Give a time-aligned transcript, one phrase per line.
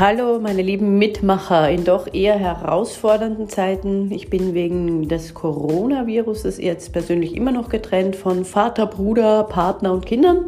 [0.00, 4.10] Hallo, meine lieben Mitmacher in doch eher herausfordernden Zeiten.
[4.10, 10.06] Ich bin wegen des Coronavirus jetzt persönlich immer noch getrennt von Vater, Bruder, Partner und
[10.06, 10.46] Kindern.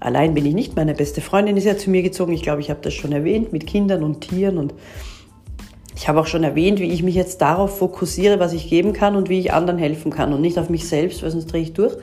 [0.00, 0.76] Allein bin ich nicht.
[0.76, 2.32] Meine beste Freundin ist ja zu mir gezogen.
[2.32, 4.72] Ich glaube, ich habe das schon erwähnt mit Kindern und Tieren und
[5.94, 9.14] ich habe auch schon erwähnt, wie ich mich jetzt darauf fokussiere, was ich geben kann
[9.14, 11.74] und wie ich anderen helfen kann und nicht auf mich selbst, weil sonst drehe ich
[11.74, 11.98] durch.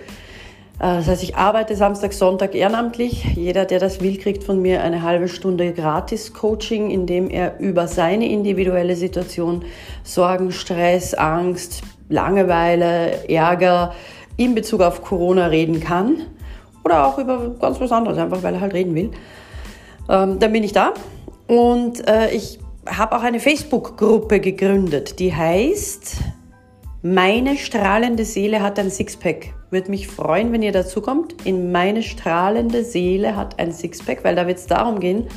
[0.80, 3.24] Äh, das heißt, ich arbeite Samstag, Sonntag ehrenamtlich.
[3.36, 7.88] Jeder, der das will, kriegt von mir eine halbe Stunde Gratis-Coaching, in dem er über
[7.88, 9.64] seine individuelle Situation,
[10.04, 13.94] Sorgen, Stress, Angst, Langeweile, Ärger
[14.38, 16.18] in Bezug auf Corona reden kann.
[16.84, 19.12] Oder auch über ganz was anderes, einfach weil er halt reden will.
[20.10, 20.94] Ähm, dann bin ich da.
[21.48, 26.18] Und äh, ich habe auch eine Facebook-Gruppe gegründet, die heißt
[27.06, 29.54] Meine strahlende Seele hat ein Sixpack.
[29.72, 31.46] Würde mich freuen, wenn ihr dazu kommt.
[31.46, 35.28] In meine strahlende Seele hat ein Sixpack, weil da wird es darum gehen,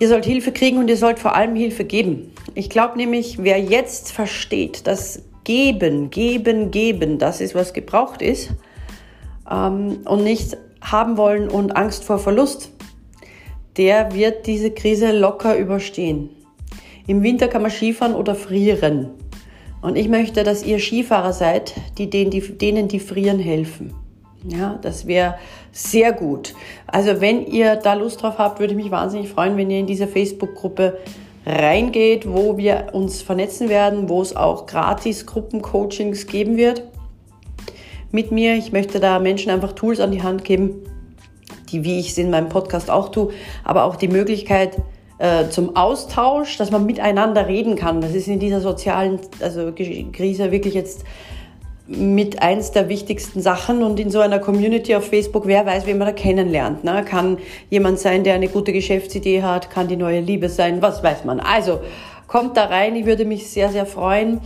[0.00, 2.32] ihr sollt Hilfe kriegen und ihr sollt vor allem Hilfe geben.
[2.56, 8.50] Ich glaube nämlich, wer jetzt versteht, dass geben, geben, geben, das ist, was gebraucht ist,
[9.48, 12.72] ähm, und nicht haben wollen und Angst vor Verlust,
[13.76, 16.30] der wird diese Krise locker überstehen.
[17.06, 19.10] Im Winter kann man Skifahren oder frieren.
[19.80, 23.94] Und ich möchte, dass ihr Skifahrer seid, die denen, die, denen die frieren helfen.
[24.46, 25.36] Ja, das wäre
[25.72, 26.54] sehr gut.
[26.86, 29.86] Also wenn ihr da Lust drauf habt, würde ich mich wahnsinnig freuen, wenn ihr in
[29.86, 30.98] diese Facebook-Gruppe
[31.44, 36.82] reingeht, wo wir uns vernetzen werden, wo es auch gratis Gruppencoachings geben wird
[38.12, 38.54] mit mir.
[38.54, 40.82] Ich möchte da Menschen einfach Tools an die Hand geben,
[41.70, 43.32] die, wie ich es in meinem Podcast auch tue,
[43.64, 44.76] aber auch die Möglichkeit,
[45.18, 48.00] äh, zum Austausch, dass man miteinander reden kann.
[48.00, 51.04] Das ist in dieser sozialen also Krise wirklich jetzt
[51.88, 55.96] mit eins der wichtigsten Sachen und in so einer Community auf Facebook, wer weiß, wen
[55.96, 56.84] man da kennenlernt.
[56.84, 57.02] Ne?
[57.04, 57.38] Kann
[57.70, 61.40] jemand sein, der eine gute Geschäftsidee hat, kann die neue Liebe sein, was weiß man.
[61.40, 61.80] Also
[62.26, 64.40] kommt da rein, ich würde mich sehr, sehr freuen,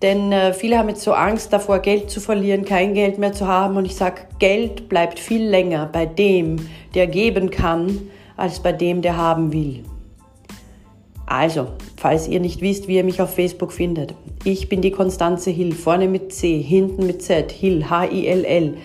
[0.00, 3.46] denn äh, viele haben jetzt so Angst davor, Geld zu verlieren, kein Geld mehr zu
[3.46, 6.56] haben und ich sage, Geld bleibt viel länger bei dem,
[6.94, 9.84] der geben kann, als bei dem, der haben will.
[11.26, 11.66] Also,
[11.96, 14.14] falls ihr nicht wisst, wie ihr mich auf Facebook findet,
[14.44, 18.76] ich bin die Konstanze Hill, vorne mit C, hinten mit Z, Hill, H-I-L-L,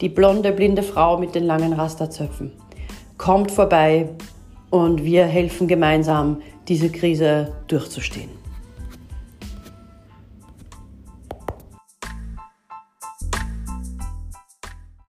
[0.00, 2.50] die blonde, blinde Frau mit den langen Rasterzöpfen.
[3.18, 4.08] Kommt vorbei
[4.70, 8.41] und wir helfen gemeinsam, diese Krise durchzustehen.